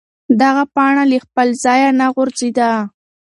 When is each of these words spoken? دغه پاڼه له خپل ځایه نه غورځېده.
دغه 0.41 0.63
پاڼه 0.75 1.03
له 1.11 1.17
خپل 1.25 1.47
ځایه 1.63 1.89
نه 1.99 2.07
غورځېده. 2.15 2.71